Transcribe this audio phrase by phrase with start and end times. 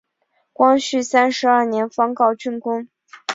[0.51, 2.87] 光绪三十二年方告竣工。